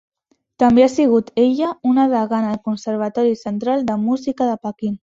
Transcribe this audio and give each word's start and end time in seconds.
També 0.63 0.85
ha 0.85 0.91
sigut 0.93 1.29
ella 1.43 1.69
una 1.91 2.07
degana 2.15 2.51
al 2.55 2.61
Conservatori 2.71 3.39
Central 3.47 3.87
de 3.93 4.03
Música 4.09 4.53
de 4.55 4.61
Pequín. 4.67 4.97